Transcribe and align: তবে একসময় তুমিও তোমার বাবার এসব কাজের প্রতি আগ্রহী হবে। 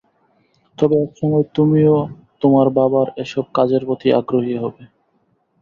তবে 0.77 0.95
একসময় 1.05 1.45
তুমিও 1.55 1.95
তোমার 2.41 2.67
বাবার 2.77 3.07
এসব 3.23 3.45
কাজের 3.57 3.81
প্রতি 3.87 4.07
আগ্রহী 4.19 4.55
হবে। 4.63 4.83